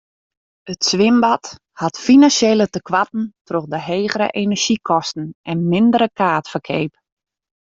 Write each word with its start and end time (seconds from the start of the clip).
It 0.71 0.81
swimbad 0.89 1.43
hat 1.81 2.01
finansjele 2.05 2.65
tekoarten 2.75 3.23
troch 3.47 3.67
de 3.73 3.79
hegere 3.87 4.27
enerzjykosten 4.41 5.25
en 5.51 5.59
mindere 5.73 6.07
kaartferkeap. 6.19 6.93